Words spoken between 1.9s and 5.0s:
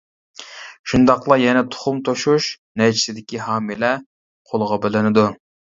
توشۇش نەيچىسىدىكى ھامىلە قولغا